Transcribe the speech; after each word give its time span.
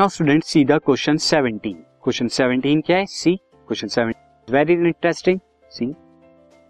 Now 0.00 0.08
student 0.08 0.44
see 0.44 0.64
the 0.64 0.72
question 0.72 1.16
17 1.16 1.72
question 2.04 2.28
17 2.28 2.82
क्या 2.86 2.96
है 2.96 3.06
see 3.06 3.34
question 3.36 3.88
17 3.88 4.52
very 4.52 4.72
interesting 4.72 5.40
see 5.70 5.94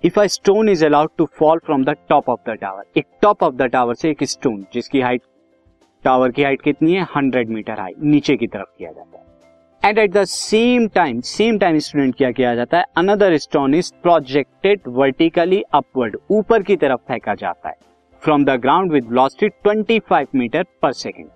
if 0.04 0.20
a 0.20 0.26
stone 0.26 0.68
is 0.68 0.84
allowed 0.86 1.10
to 1.18 1.24
fall 1.38 1.58
from 1.58 1.84
the 1.84 1.90
top 2.08 2.28
of 2.28 2.40
the 2.50 2.52
tower 2.52 2.84
एक 2.96 3.06
top 3.22 3.42
of 3.42 3.54
the 3.54 3.62
tower 3.62 3.94
से 3.94 4.10
एक 4.10 4.24
stone 4.24 4.66
जिसकी 4.74 5.00
height 5.00 5.22
tower 6.04 6.30
की 6.30 6.42
height 6.42 6.62
कितनी 6.62 6.94
है? 6.94 7.06
Hundred 7.16 7.48
metre 7.48 7.80
high 7.80 7.92
नीचे 8.02 8.36
की 8.36 8.46
तरफ़ 8.46 8.68
किया 8.78 8.92
जाता 8.92 9.18
है। 9.18 9.88
And 9.88 9.98
at 9.98 10.12
the 10.12 10.24
same 10.24 10.88
time 10.88 11.20
same 11.20 11.58
time 11.58 11.78
student 11.78 12.16
क्या 12.16 12.30
किया 12.30 12.54
जाता 12.54 12.78
है? 12.78 12.84
Another 12.96 13.36
stone 13.36 13.74
is 13.74 13.92
projected 14.02 14.80
vertically 14.88 15.62
upward 15.74 16.16
ऊपर 16.30 16.62
की 16.62 16.76
तरफ़ 16.76 17.00
फेंका 17.08 17.34
जाता 17.34 17.68
है। 17.68 17.76
From 18.22 18.44
the 18.44 18.50
ground 18.50 18.92
with 18.92 19.04
velocity 19.04 19.48
25 19.66 20.26
metre 20.34 20.64
per 20.82 20.92
second 20.92 21.28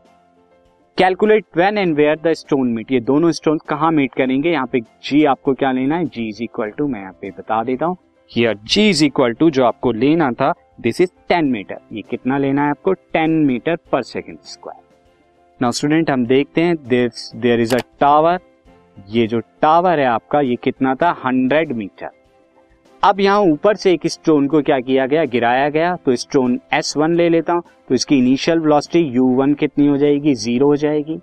calculate 0.98 1.44
when 1.56 1.78
and 1.78 1.94
where 1.96 2.18
the 2.24 2.32
stone 2.32 2.68
meet 2.72 2.90
ये 2.92 2.98
दोनों 3.00 3.30
स्टोन 3.32 3.58
कहाँ 3.68 3.90
मीट 3.92 4.12
करेंगे? 4.14 4.50
यहाँ 4.50 4.66
पे 4.72 4.80
जी 4.80 5.24
आपको 5.24 5.54
क्या 5.54 5.70
लेना 5.72 5.96
है? 5.96 6.04
जी 6.06 6.28
इज़ 6.28 6.42
इक्वल 6.42 6.70
टू 6.70 6.86
मैं 6.88 7.00
यहाँ 7.00 7.12
पे 7.20 7.30
बता 7.38 7.62
देता 7.64 7.86
हूँ। 7.86 7.96
Here 8.30 8.58
g 8.64 8.88
is 8.90 9.04
equal 9.04 9.32
to 9.32 9.48
जो 9.50 9.64
आपको 9.64 9.92
लेना 9.92 10.30
था 10.32 10.52
दिस 10.80 11.00
इज़ 11.00 11.10
10 11.32 11.50
मीटर 11.52 11.78
ये 11.92 12.02
कितना 12.10 12.38
लेना 12.38 12.64
है 12.64 12.70
आपको? 12.70 12.94
10 13.16 13.44
metre 13.46 13.76
per 13.92 14.02
second 14.02 14.38
square 14.44 14.82
now 15.60 15.72
student 15.72 16.10
हम 16.10 16.26
देखते 16.26 16.60
हैं 16.60 16.76
देर 16.86 17.60
इज़ 17.60 17.74
अ 17.74 17.80
टावर 18.00 18.38
ये 19.10 19.26
जो 19.26 19.40
टावर 19.62 20.00
है 20.00 20.06
आपका, 20.06 20.40
ये 20.40 20.56
कितना 20.56 20.94
था? 20.94 21.14
100 21.22 21.72
मीटर 21.72 22.10
अब 23.04 23.18
यहाँ 23.20 23.40
ऊपर 23.40 23.76
से 23.76 23.92
एक 23.92 24.06
स्टोन 24.06 24.46
को 24.48 24.60
क्या 24.62 24.78
किया 24.80 25.06
गया? 25.06 25.24
गिराया 25.24 25.68
गया। 25.68 25.94
तो 25.96 26.14
स्टोन 26.16 26.58
S1 26.74 27.14
ले 27.16 27.28
लेता 27.28 27.52
हूँ। 27.52 27.62
तो 27.88 27.94
इसकी 27.94 28.18
इनिशियल 28.18 28.58
वेलोसिटी 28.58 29.00
यू 29.14 29.24
वन 29.36 29.52
कितनी 29.54 29.86
हो 29.86 29.96
जाएगी? 29.96 30.34
ज़ीरो 30.34 30.66
हो 30.66 30.76
जाएगी। 30.76 31.18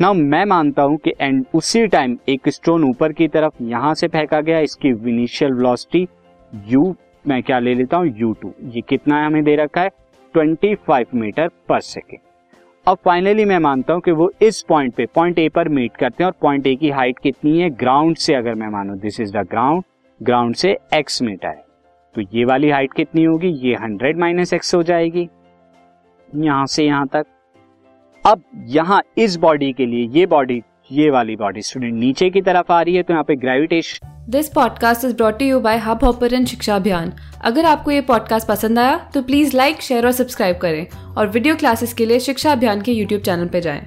ना 0.00 0.12
मैं 0.12 0.44
मानता 0.44 0.82
हूँ 0.82 0.96
कि 0.96 1.12
एंड 1.20 1.44
उसी 1.54 1.86
टाइम 1.86 2.16
एक 2.28 2.48
स्टोन 2.48 2.84
ऊपर 2.84 3.12
की 3.12 3.28
तरफ़ 3.28 3.62
यहाँ 3.62 3.92
से 3.94 4.08
फेंका 4.08 4.40
गया। 4.40 4.60
इसकी 4.60 4.88
इनिशियल 4.88 5.52
वेलोसिटी 5.52 6.06
यू 6.52 6.94
मैं 7.24 7.42
क्या 7.42 7.58
ले 7.58 7.74
लेता 7.74 7.96
हूँ? 7.96 8.06
यू 8.08 8.32
टू 8.32 8.54
ये 8.70 8.80
कितना 8.80 9.20
है 9.20 9.26
हमें 9.26 9.42
दे 9.44 9.56
रखा 9.56 9.80
है? 9.80 9.90
25 10.34 11.14
मीटर 11.14 11.48
पर 11.68 11.80
सेकेंड 11.82 12.20
अब 12.86 12.98
फाइनली 13.04 13.44
मैं 13.44 13.58
मानता 13.58 13.92
हूँ 13.92 14.02
कि 14.02 14.10
वो 14.12 14.32
इस 14.42 14.62
पॉइंट 14.62 14.94
पे 14.94 15.06
पॉइंट 15.14 15.38
ए 15.38 15.48
पर 15.48 15.68
मीट 15.68 15.96
करते 15.96 16.24
हैं 16.24 16.30
और 16.30 16.36
पॉइंट 16.42 16.66
ए 16.66 16.74
की 16.76 16.90
हाइट 16.90 17.18
कितनी 17.18 17.58
है? 17.60 17.70
ग्राउंड 17.70 18.16
से 18.16 18.34
अगर 18.34 18.54
मैं 18.54 18.68
मानू 18.70 18.94
this 18.96 19.20
is 19.20 19.32
the 19.32 19.46
ground 19.50 19.82
ground 20.22 20.54
से 20.54 20.76
एक्स 20.94 21.20
मीटर 21.22 21.48
है। 21.48 21.64
तो 22.14 22.22
ये 22.34 22.44
वाली 22.44 22.70
हाइट 22.70 22.92
कितनी 22.92 23.24
होगी? 23.24 23.48
ये 23.48 23.74
हंड्रेड 23.74 24.18
माइनस 24.18 24.52
एक्स 24.52 24.74
हो 24.74 24.82
जाएगी। 24.82 25.28
यहाँ 26.28 26.66
से 26.66 26.84
यहाँ 26.84 27.06
तक। 27.06 27.26
अब 28.24 28.42
यहाँ 28.68 29.02
इस 29.18 29.36
बॉडी 29.36 29.72
के 29.72 29.86
लिए 29.86 30.08
ये 30.10 30.26
बॉडी 30.26 30.62
ये 30.92 31.10
वाली 31.10 31.36
बॉडी 31.36 31.62
स्टूडेंट 31.62 31.94
नीचे 31.94 32.28
की 32.30 32.40
तरफ़ 32.42 32.72
आ 32.72 32.80
रही 32.82 32.94
है 32.94 33.02
तो 33.02 33.12
यहाँ 33.12 33.24
पे 33.24 33.36
gravitation 33.36 34.08
this 34.30 34.48
podcast 34.48 35.04
is 35.04 35.14
brought 35.16 35.42
you 35.42 35.60
by 35.60 35.78
Hubhopper 36.04 36.44
शिक्षा 36.44 36.76
अभियान 36.76 37.12
अगर 37.44 37.64
आपको 37.64 37.90
ये 37.90 38.00
पॉडकास्ट 38.00 38.48
पसंद 38.48 38.78
आया 38.78 38.96
तो 39.14 39.22
प्लीज़ 39.22 39.56
लाइक 39.56 39.80
शेयर 39.82 40.06
और 40.06 40.12
सब्सक्राइब 40.12 40.58
करें 40.58 40.86
और 41.16 41.28
वीडियो 41.28 41.56
क्लासेस 41.56 41.94
के 41.94 42.06
लिए 42.06 42.20
शिक्षा 42.20 42.52
अभियान 42.52 42.82
के 42.82 42.92
यूट्यूब 42.92 43.22
चैनल 43.22 43.48
पर 43.48 43.60
जाएँ। 43.60 43.82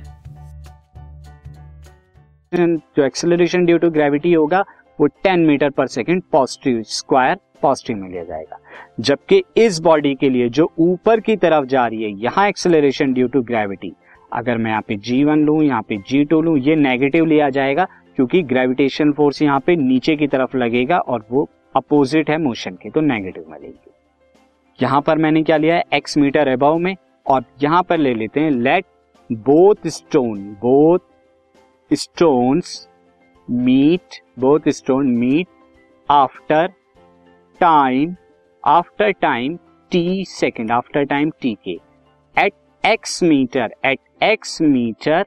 जो 2.52 3.06
एक्सेलरेशन 3.06 3.66
ड्यू 3.66 3.78
टू 3.78 3.90
ग्रेविटी 3.90 4.34
होगा 4.34 4.64
वो 5.00 5.08
10 5.26 5.46
metre 5.48 5.70
per 5.70 5.88
second 5.88 6.22
positive 6.32 6.82
square 6.84 7.38
positive 7.62 7.98
में 7.98 8.10
लिया 8.10 8.24
जाएगा। 8.24 8.58
जबकि 9.00 9.42
इस 9.58 9.80
बॉडी 9.80 10.14
के 10.16 10.30
लिए 10.30 10.50
जो 10.50 10.72
ऊपर 10.80 11.20
की 11.20 11.36
तरफ़ 11.36 11.66
जा 11.66 11.86
रही 11.88 12.04
है, 12.04 12.10
यहाँ 12.24 12.48
एक्सेलरेशन 12.48 13.14
ड्यू 13.14 13.28
टू 13.28 13.42
ग्रेविटी 13.44 13.94
अगर 14.34 14.58
मैं 14.58 14.72
यहाँ 14.72 14.84
पे 14.88 14.96
जी 14.98 15.24
वन 15.24 15.46
लू, 15.46 15.62
यहाँ 15.62 15.82
पे 15.82 15.98
जी 16.00 16.24
टू 16.26 16.42
लू, 16.42 16.56
ये 16.58 16.76
नेगेटिव 16.76 17.26
लिया 17.26 17.50
जाएगा, 17.50 17.88
क्योंकि 18.16 18.42
ग्रेविटेशन 18.44 19.12
फोर्स 19.12 19.42
यहाँ 19.42 19.60
पे 19.60 19.76
नीचे 19.76 20.16
की 20.16 20.28
तरफ़ 20.28 20.56
लगेगा 20.58 20.98
और 20.98 21.26
वो 21.32 21.48
अपोजिट 21.76 22.30
है 22.30 22.38
मोशन 22.38 22.76
के 22.76 22.90
तो 22.90 23.02
नेगेटिव 23.02 23.46
में 23.50 23.58
लेगी। 23.60 23.92
यहाँ 24.80 25.02
पर 25.02 25.18
मैंने 25.18 25.44
क्या 25.44 25.58
लिया 25.58 25.76
है? 25.76 25.84
एक्स 25.94 26.18
मीटर 26.18 26.48
अबव 26.48 26.78
में, 26.78 26.96
और 27.26 27.44
यहाँ 27.64 27.84
पर 27.84 27.98
ले 27.98 28.14
लेते 28.14 28.40
हैं 28.40 28.52
let 28.52 28.86
both 29.30 29.88
stone 29.88 30.40
both 30.62 31.00
stones 31.92 32.88
meet 33.50 34.16
both 34.40 34.60
stone 34.70 35.08
meet 35.08 35.48
after 36.10 36.68
time 37.60 38.16
after 38.64 39.12
time 39.12 39.58
t 39.92 40.26
second 40.28 40.72
after 40.72 41.04
time 41.04 41.30
t 41.42 41.58
के 41.66 41.80
at 42.38 42.54
x 42.86 43.24
metre 43.24 43.76
at 43.86 44.00
x 44.24 44.62
metre 44.62 45.26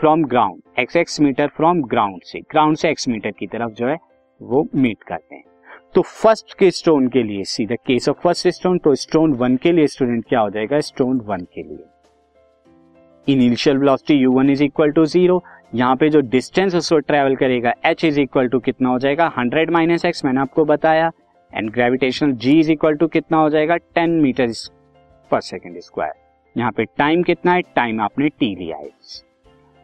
from 0.00 0.24
ground 0.24 0.62
x 0.78 0.96
x 0.96 1.20
metre 1.20 1.46
from 1.46 1.82
ground 1.82 2.22
से 2.22 2.40
ground 2.40 2.76
से 2.76 2.90
x 2.90 3.08
metre 3.08 3.30
की 3.30 3.46
तरफ़ 3.46 3.72
जो 3.72 3.88
है, 3.88 3.96
वो 4.42 4.66
meet 4.74 5.02
करते 5.02 5.34
हैं। 5.34 5.44
तो 5.94 6.02
फ़र्स्ट 6.02 6.54
के 6.58 6.70
स्टोन 6.70 7.08
के 7.08 7.22
लिए 7.22 7.44
see 7.44 7.66
the 7.66 7.72
case 7.72 8.08
of 8.08 8.16
first 8.16 8.48
stone 8.48 8.78
तो 8.78 8.94
स्टोन 8.94 9.32
वन 9.32 9.56
के 9.56 9.72
लिए 9.72 9.86
स्टूडेंट 9.86 10.24
क्या 10.28 10.40
हो 10.40 10.50
जाएगा? 10.50 10.80
स्टोन 10.80 11.20
वन 11.20 11.40
के 11.54 11.62
लिए। 11.62 11.84
Initial 13.28 13.78
velocity 13.78 14.14
u 14.14 14.32
one 14.32 14.50
is 14.50 14.64
equal 14.64 14.90
to 14.90 15.04
zero 15.06 15.42
यहाँ 15.74 15.96
पे 15.96 16.08
जो 16.10 16.20
डिस्टेंस 16.22 16.74
उसको 16.74 16.98
ट्रेवल 16.98 17.34
करेगा 17.36 17.72
एच 17.86 18.04
इज़ 18.04 18.20
इक्वल 18.20 18.48
टू 18.48 18.58
कितना 18.60 18.88
हो 18.88 18.98
जाएगा? 18.98 19.32
हंड्रेड 19.38 19.70
माइनस 19.70 20.04
एक्स 20.04 20.24
मैंने 20.24 20.40
आपको 20.40 20.64
बताया 20.64 21.10
and 21.52 21.70
gravitational 21.72 22.32
g 22.34 22.58
is 22.60 22.70
equal 22.72 22.96
to 22.96 23.06
कितना 23.08 23.38
हो 23.38 23.48
जाएगा? 23.50 23.76
Ten 23.76 24.10
metre 24.22 24.52
per 25.30 25.40
second 25.40 25.80
square 25.80 26.12
यहाँ 26.56 26.72
पे 26.72 26.84
टाइम 26.98 27.22
कितना 27.22 27.52
है? 27.52 27.62
टाइम 27.76 28.00
आपने 28.00 28.28
टी 28.30 28.54
लिया 28.56 28.76
है। 28.76 28.88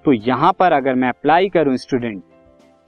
तो 0.05 0.13
यहाँ 0.13 0.53
पर 0.59 0.73
अगर 0.73 0.95
मैं 0.95 1.09
अप्लाई 1.09 1.49
करूँ 1.49 1.77
student 1.77 2.23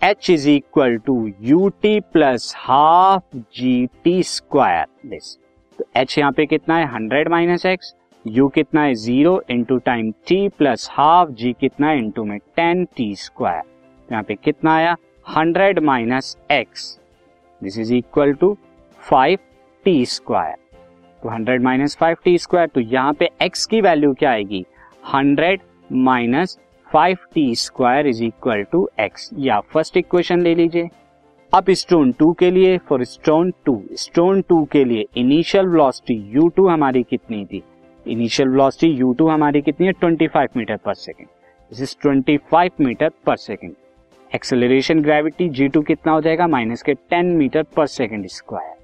h 0.00 0.30
is 0.30 0.48
equal 0.50 0.96
to 0.98 1.16
u 1.40 1.69
t 1.82 1.98
plus 2.12 2.52
half 2.58 3.36
g 3.56 3.86
t 4.04 4.22
square 4.22 4.86
this 5.08 5.36
तो 5.78 5.84
एच 5.96 6.19
यहाँ 6.19 6.32
पे 6.32 6.46
कितना 6.46 6.76
है? 6.76 6.86
हंड्रेड 6.94 7.28
माइनस 7.28 7.66
एक्स 7.66 7.94
यू 8.25 8.47
कितना 8.49 8.83
है? 8.83 8.94
Zero 8.94 9.43
into 9.50 9.77
time 9.78 10.10
t 10.28 10.49
plus 10.59 10.88
half 10.93 11.31
g 11.31 11.53
कितना 11.60 11.93
इंटू 11.93 12.25
में 12.25 12.38
टेन 12.56 12.84
टी 12.97 13.15
स्क्वायर 13.16 13.62
यहाँ 14.09 14.22
पे 14.22 14.34
कितना 14.34 14.75
आया? 14.75 14.97
Hundred 15.27 15.78
minus 15.78 16.37
x 16.50 16.84
this 17.62 17.78
is 17.78 17.93
equal 17.94 18.32
to 18.34 18.56
five 19.00 19.38
t 19.84 20.05
square 20.06 20.56
तो 21.22 21.28
hundred 21.28 21.62
minus 21.62 21.97
five 21.97 22.16
t 22.25 22.37
square 22.38 22.69
तो 22.75 22.81
यहाँ 22.81 23.12
पे 23.19 23.28
एक्स 23.43 23.66
की 23.66 23.81
वैल्यू 23.81 24.12
क्या 24.15 24.31
आएगी? 24.31 24.65
Hundred 25.15 25.61
minus 25.93 26.59
five 26.87 27.19
t 27.34 27.55
square 27.56 28.06
is 28.06 28.22
equal 28.25 28.62
to 28.72 28.88
x 29.00 29.28
या 29.38 29.59
फ़र्स्ट 29.72 29.97
इक्वेशन 29.97 30.41
ले 30.43 30.55
लीजिए। 30.55 30.88
अब 31.53 31.71
स्टोन 31.72 32.12
टू 32.12 32.32
के 32.32 32.50
लिए 32.50 32.78
for 32.88 33.05
stone 33.05 33.53
two 33.65 33.81
stone 33.99 34.41
two 34.49 34.65
के 34.72 34.84
लिए 34.84 35.06
इनिशियल 35.16 35.66
वेलोसिटी 35.66 36.15
यू 36.34 36.49
टू 36.49 36.69
हमारी 36.69 37.03
कितनी 37.03 37.44
थी? 37.44 37.62
इनिशियल 38.06 38.48
वेलोसिटी 38.48 38.92
यू 38.92 39.12
टू 39.12 39.28
हमारी 39.28 39.60
कितनी 39.62 39.86
है? 39.86 39.92
25 39.94 40.56
metre 40.56 40.76
per 40.76 40.94
second 40.94 41.28
this 41.70 41.82
is 41.82 41.96
25 42.06 42.80
metre 42.80 43.10
per 43.26 43.36
second 43.36 43.74
acceleration 44.34 45.00
gravity 45.02 45.48
g 45.48 45.68
two 45.68 45.82
कितना 45.82 46.12
हो 46.12 46.20
जाएगा? 46.20 46.46
माइनस 46.46 46.82
के 46.82 46.94
10 47.12 47.34
metre 47.36 47.62
per 47.76 47.86
second 47.86 48.26
square 48.28 48.74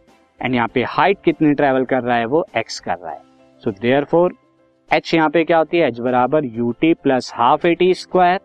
and 0.40 0.54
यहाँ 0.54 0.68
पे 0.74 0.82
हाइट 0.88 1.18
कितनी 1.24 1.54
ट्रेवल 1.54 1.84
कर 1.84 2.02
रहा 2.02 2.16
है? 2.16 2.24
वो 2.26 2.44
एक्स 2.56 2.80
कर 2.80 2.98
रहा 2.98 3.12
है. 3.12 3.20
सो 3.62 3.70
देयर 3.72 4.04
फोर 4.04 4.34
एच 4.90 5.14
यहाँ 5.14 5.30
पे 5.30 5.44
क्या 5.44 5.58
होती 5.58 5.78
है? 5.78 5.88
एच 5.88 6.00
बराबर 6.00 6.44
u 6.44 6.70
t 6.80 6.92
plus 6.94 7.32
half 7.34 7.66
a 7.66 7.74
t 7.74 7.92
square 7.94 8.38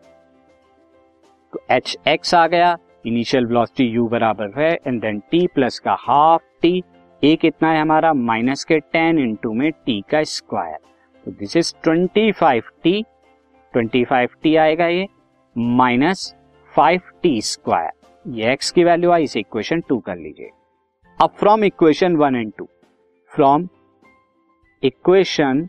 तो 1.54 1.60
एच 1.72 1.98
एक्स 2.08 2.34
आ 2.34 2.48
गया. 2.48 2.78
इनिशियल 3.06 3.46
वेलोसिटी 3.46 3.84
यू 3.86 4.08
बराबर 4.08 4.52
है. 4.58 4.74
एंड 4.88 5.02
देन 5.02 5.20
टी 5.32 5.46
प्लस 5.56 5.80
का 5.80 5.96
हाफ़ 6.00 6.42
टी 6.62 6.84
ए 7.24 7.36
कितना 7.36 7.70
है 7.72 7.82
हमारा 7.82 8.14
माइनस 8.14 8.64
के 8.64 8.80
टेन 8.80 9.20
इंटू 9.20 9.52
में 9.54 9.72
टी 9.86 10.00
का 10.12 10.22
स्क्वायर। 10.24 10.78
तो 11.26 11.32
this 11.32 11.56
is 11.58 11.74
twenty 11.84 12.32
five 12.32 12.64
t 12.84 13.02
twenty 13.74 14.04
five 14.06 14.30
t 14.44 14.56
आएगा 14.56 14.88
ये, 14.88 15.08
माइनस 15.56 16.34
फाइव 16.74 17.02
टी 17.22 17.40
स्क्वायर। 17.42 17.92
ये 18.26 18.52
एक्स 18.54 18.72
की 18.72 18.84
वैल्यू 18.84 19.12
आई, 19.12 19.24
इसे 19.24 19.40
इक्वेशन 19.40 19.82
टू 19.90 19.98
कर 20.00 20.18
लीजिए। 20.18 20.50
अब 21.20 21.30
from 21.40 21.64
equation 21.64 22.16
one 22.16 22.36
and 22.36 22.52
two 22.58 22.68
from 23.32 23.68
equation 24.84 25.68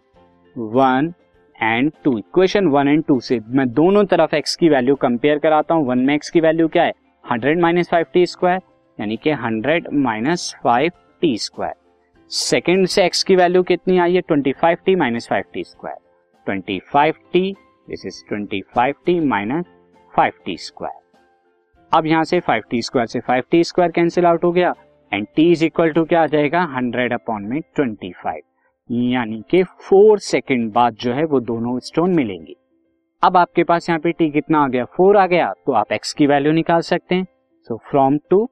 one 0.56 1.12
and 1.56 1.92
two 2.04 2.16
equation 2.18 2.66
one 2.68 2.88
and 2.88 3.04
two 3.04 3.20
से 3.20 3.40
मैं 3.48 3.68
दोनों 3.72 4.04
तरफ़ 4.06 4.34
एक्स 4.36 4.56
की 4.56 4.68
वैल्यू 4.68 4.94
कंपेयर 4.96 5.38
कराता 5.38 5.74
हूँ। 5.74 5.86
वन 5.86 5.98
में 5.98 6.14
एक्स 6.14 6.30
की 6.30 6.40
वैल्यू 6.40 6.68
क्या 6.68 6.84
है? 6.84 6.92
Hundred 7.24 7.60
minus 7.60 7.90
five 7.90 8.06
t 8.12 8.26
square, 8.26 8.60
यानी 8.98 9.16
कि 9.16 9.30
hundred 9.32 9.88
minus 9.94 10.54
five 10.64 10.90
t 11.24 11.36
square. 11.36 11.74
Second 12.30 12.86
से 12.86 13.04
एक्स 13.04 13.22
की 13.24 13.36
वैल्यू 13.36 13.62
कितनी 13.62 13.98
आई 13.98 14.14
है? 14.14 14.20
Twenty 14.20 14.52
five 14.52 14.78
t 14.86 14.94
minus 14.96 15.28
five 15.28 15.44
t 15.52 15.62
square. 15.64 15.96
Twenty 16.46 16.78
five 16.92 17.14
t 17.32 17.40
this 17.88 18.04
is 18.06 18.20
twenty 18.28 18.60
five 18.74 18.94
t 19.06 19.18
minus 19.20 19.64
five 20.14 20.32
t 20.44 20.56
square 20.56 21.00
अब 21.92 22.06
यहाँ 22.06 22.24
से 22.24 22.40
फाइव 22.40 22.62
टी 22.70 22.82
स्क्वायर 22.82 23.06
से 23.06 23.20
five 23.20 23.42
t 23.50 23.62
square 23.64 23.90
cancel 23.90 24.26
out 24.26 24.44
हो 24.44 24.50
गया। 24.52 24.74
And 25.12 25.26
t 25.36 25.50
is 25.52 25.64
equal 25.64 25.92
to 25.92 26.04
क्या 26.04 26.22
आ 26.22 26.26
जाएगा? 26.26 26.62
Hundred 26.74 27.12
upon 27.12 27.44
में 27.44 27.60
ट्वेंटी 27.60 28.12
फाइव 28.22 28.42
यानी 29.12 29.42
कि 29.50 29.62
फोर 29.62 30.18
सेकेंड 30.20 30.72
बाद 30.72 30.94
जो 30.94 31.12
है 31.12 31.24
वो 31.24 31.40
दोनों 31.42 31.78
स्टोन 31.80 32.16
मिलेंगे। 32.16 32.54
अब 33.22 33.36
आपके 33.36 33.64
पास 33.64 33.88
यहाँ 33.88 34.00
पे 34.00 34.12
टी 34.12 34.30
कितना 34.30 34.64
आ 34.64 34.68
गया? 34.68 34.84
फोर 34.86 35.16
आ 35.16 35.26
गया। 35.26 35.52
तो 35.66 35.72
आप 35.72 35.92
एक्स 35.92 36.12
की 36.12 36.26
वैल्यू 36.26 36.52
निकाल 36.52 36.80
सकते 36.82 37.14
हैं। 37.14 37.26
So 37.68 37.76
from 37.90 38.18
two 38.30 38.48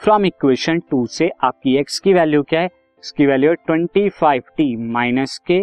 from 0.00 0.24
equation 0.26 0.78
two 0.90 1.04
से 1.06 1.28
आपकी 1.44 1.76
एक्स 1.76 1.98
की 1.98 2.12
वैल्यू 2.14 2.42
क्या 2.42 2.60
है? 2.60 2.68
इसकी 3.02 3.26
वैल्यू 3.26 3.50
है 3.50 3.56
ट्वेंटी 3.66 4.08
फाइव 4.10 4.42
टी 4.56 4.76
माइनस 4.92 5.38
के 5.46 5.58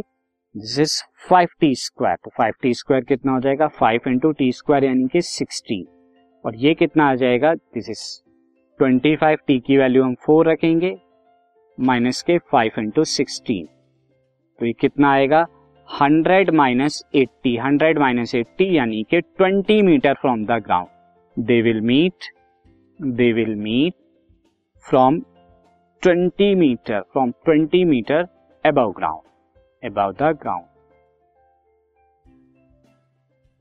this 0.55 0.79
is 0.79 0.95
five 1.29 1.47
t 1.59 1.73
square 1.75 2.17
तो 2.23 2.31
फाइव 2.37 2.53
टी 2.61 2.73
स्क्वायर 2.73 3.03
कितना 3.03 3.31
हो 3.31 3.39
जाएगा? 3.39 3.67
फाइव 3.69 4.09
इंटू 4.09 4.31
टी 4.31 4.51
स्क्वायर 4.51 4.83
यानी 4.83 5.07
कि 5.13 5.21
सिक्सटीन 5.21 5.85
और 6.45 6.55
ये 6.55 6.73
कितना 6.73 7.09
आ 7.09 7.15
जाएगा? 7.15 7.53
This 7.53 7.89
is 7.89 8.03
twenty 8.79 9.15
five 9.15 9.37
t 9.47 9.59
की 9.59 9.77
वैल्यू 9.77 10.03
हम 10.03 10.15
फोर 10.25 10.49
रखेंगे 10.49 10.95
माइनस 11.77 12.21
के 12.21 12.37
फाइव 12.51 12.79
इंटू 12.79 13.03
सिक्सटीन 13.05 13.65
तो 14.59 14.65
ये 14.65 14.73
कितना 14.73 15.11
आएगा? 15.11 15.45
Hundred 15.89 16.49
minus 16.55 17.03
eighty 17.15 17.57
hundred 17.57 17.99
minus 17.99 18.35
eighty 18.35 18.75
यानी 18.77 19.03
कि 19.09 19.21
twenty 19.21 19.81
metre 19.81 20.13
from 20.13 20.45
the 20.45 20.61
ground 20.65 21.45
they 21.45 21.61
will 21.61 21.81
meet 21.81 22.33
they 22.99 23.33
will 23.33 23.55
meet 23.55 24.01
from 24.85 25.19
twenty 26.03 26.53
metre 26.55 27.01
from 27.13 27.31
twenty 27.45 27.83
metre 27.85 28.27
above 28.63 28.91
ground 28.91 29.89
above 29.91 30.11
the 30.13 30.31
ground 30.41 30.65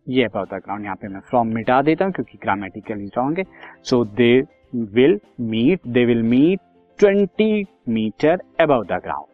ये 0.07 0.25
about 0.25 0.49
the 0.49 0.61
ground 0.65 0.85
यहाँ 0.85 0.97
पे 0.97 1.09
मैं 1.09 1.21
from 1.21 1.49
मिटा 1.55 1.81
देता 1.83 2.05
हूँ 2.05 2.13
क्योंकि 2.13 2.39
ग्रामेटिकली 2.43 3.07
रॉन्ग 3.17 3.39
है 3.39 3.45
so 3.85 4.05
they 4.17 4.33
will 4.95 5.19
meet 5.43 5.87
they 5.89 6.05
will 6.05 6.23
meet 6.25 6.61
twenty 6.99 7.65
metre 7.89 8.43
above 8.61 8.85
the 8.85 9.01
ground 9.03 9.32